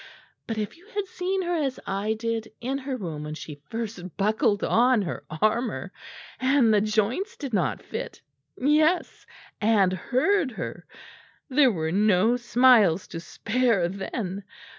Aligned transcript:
But 0.47 0.57
if 0.57 0.77
you 0.77 0.87
had 0.87 1.05
seen 1.05 1.43
her 1.43 1.53
as 1.53 1.79
I 1.85 2.13
did, 2.13 2.51
in 2.59 2.79
her 2.79 2.97
room 2.97 3.21
when 3.25 3.35
she 3.35 3.61
first 3.69 4.17
buckled 4.17 4.63
on 4.63 5.03
her 5.03 5.23
armour, 5.29 5.91
and 6.39 6.73
the 6.73 6.81
joints 6.81 7.37
did 7.37 7.53
not 7.53 7.83
fit 7.83 8.19
yes, 8.57 9.27
and 9.61 9.93
heard 9.93 10.49
her! 10.53 10.87
there 11.51 11.71
were 11.71 11.91
no 11.91 12.35
smiles 12.35 13.07
to 13.09 13.19
spare 13.19 13.87
then. 13.89 14.43